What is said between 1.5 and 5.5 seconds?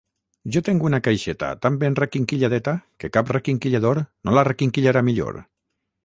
tan ben requinquilladeta que cap requinquillador no la requinquillarà millor